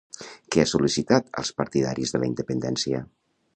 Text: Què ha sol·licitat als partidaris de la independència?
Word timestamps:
Què 0.55 0.63
ha 0.63 0.69
sol·licitat 0.71 1.29
als 1.43 1.53
partidaris 1.61 2.17
de 2.17 2.25
la 2.25 2.33
independència? 2.33 3.07